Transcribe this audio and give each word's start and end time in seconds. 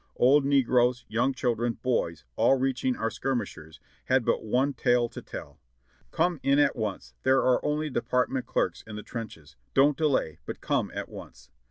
Old 0.15 0.45
negroes, 0.45 1.05
young 1.09 1.31
children, 1.31 1.73
boys, 1.73 2.25
all 2.35 2.55
reaching 2.57 2.95
our 2.95 3.11
skirmishers, 3.11 3.79
had 4.05 4.25
but 4.25 4.43
one 4.43 4.73
tale 4.73 5.07
to 5.07 5.21
tell: 5.21 5.59
"Come 6.09 6.39
in 6.41 6.57
at 6.57 6.75
once, 6.75 7.13
there 7.21 7.43
are 7.43 7.63
only 7.63 7.91
Department 7.91 8.47
clerks 8.47 8.83
in 8.87 8.95
the 8.95 9.03
trenches. 9.03 9.57
Don't 9.75 9.95
delay, 9.95 10.39
but 10.47 10.59
come 10.59 10.89
at 10.95 11.07
once." 11.07 11.51